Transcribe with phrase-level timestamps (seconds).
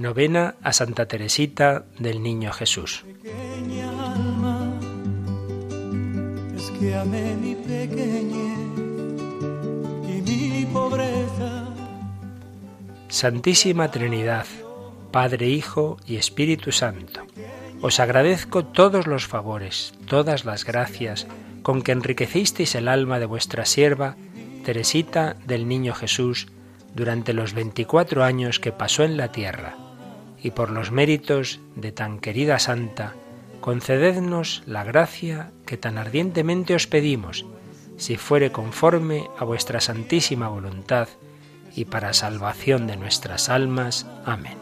[0.00, 3.04] Novena a Santa Teresita del Niño Jesús.
[6.56, 8.58] es que amé mi pequeñez
[10.08, 11.68] y mi pobreza.
[13.08, 14.46] Santísima Trinidad,
[15.10, 17.26] Padre, Hijo y Espíritu Santo,
[17.82, 21.26] os agradezco todos los favores, todas las gracias
[21.60, 24.16] con que enriquecisteis el alma de vuestra sierva,
[24.64, 26.46] Teresita del Niño Jesús,
[26.94, 29.76] durante los veinticuatro años que pasó en la tierra,
[30.42, 33.14] y por los méritos de tan querida santa,
[33.60, 37.44] concedednos la gracia que tan ardientemente os pedimos,
[37.96, 41.08] si fuere conforme a vuestra santísima voluntad,
[41.74, 44.06] y para salvación de nuestras almas.
[44.24, 44.58] Amén.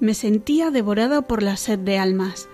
[0.00, 2.48] Me sentía devorada por la sed de almas.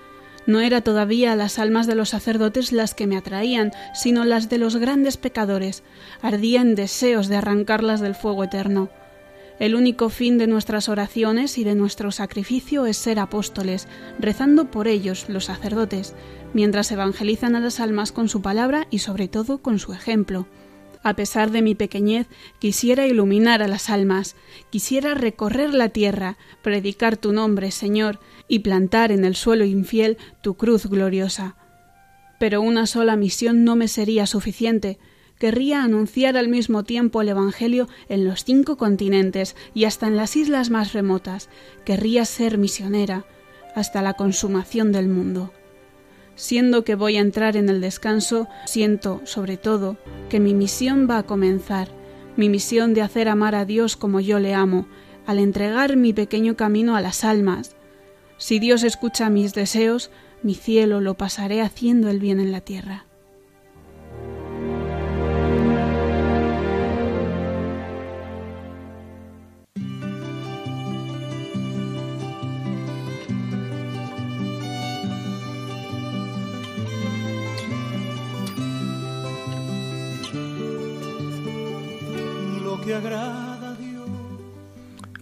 [0.46, 4.58] No era todavía las almas de los sacerdotes las que me atraían, sino las de
[4.58, 5.84] los grandes pecadores.
[6.20, 8.90] Ardía en deseos de arrancarlas del fuego eterno.
[9.60, 13.86] El único fin de nuestras oraciones y de nuestro sacrificio es ser apóstoles,
[14.18, 16.14] rezando por ellos, los sacerdotes,
[16.52, 20.48] mientras evangelizan a las almas con su palabra y sobre todo con su ejemplo.
[21.02, 24.36] A pesar de mi pequeñez, quisiera iluminar a las almas,
[24.70, 30.54] quisiera recorrer la tierra, predicar tu nombre, Señor, y plantar en el suelo infiel tu
[30.54, 31.56] cruz gloriosa.
[32.38, 34.98] Pero una sola misión no me sería suficiente.
[35.38, 40.36] Querría anunciar al mismo tiempo el Evangelio en los cinco continentes y hasta en las
[40.36, 41.48] islas más remotas.
[41.84, 43.24] Querría ser misionera
[43.74, 45.52] hasta la consumación del mundo.
[46.34, 49.96] Siendo que voy a entrar en el descanso, siento, sobre todo,
[50.28, 51.88] que mi misión va a comenzar,
[52.36, 54.86] mi misión de hacer amar a Dios como yo le amo,
[55.26, 57.76] al entregar mi pequeño camino a las almas.
[58.38, 60.10] Si Dios escucha mis deseos,
[60.42, 63.06] mi cielo lo pasaré haciendo el bien en la tierra.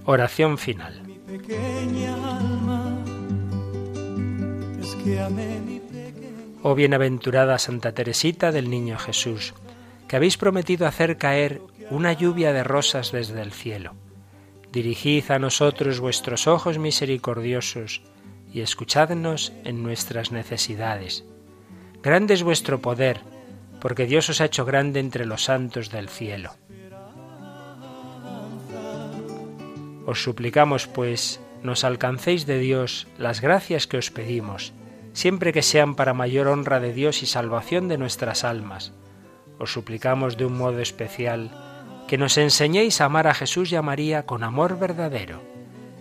[0.04, 1.02] Oración final.
[6.62, 9.52] Oh bienaventurada Santa Teresita del Niño Jesús,
[10.08, 11.60] que habéis prometido hacer caer
[11.90, 13.94] una lluvia de rosas desde el cielo.
[14.72, 18.02] Dirigid a nosotros vuestros ojos misericordiosos
[18.52, 21.24] y escuchadnos en nuestras necesidades.
[22.02, 23.20] Grande es vuestro poder,
[23.80, 26.52] porque Dios os ha hecho grande entre los santos del cielo.
[30.10, 34.72] Os suplicamos, pues, nos alcancéis de Dios las gracias que os pedimos,
[35.12, 38.92] siempre que sean para mayor honra de Dios y salvación de nuestras almas.
[39.60, 41.52] Os suplicamos de un modo especial
[42.08, 45.42] que nos enseñéis a amar a Jesús y a María con amor verdadero,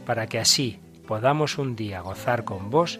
[0.07, 2.99] para que así podamos un día gozar con vos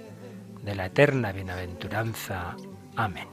[0.61, 2.55] de la eterna bienaventuranza.
[2.95, 3.27] Amén.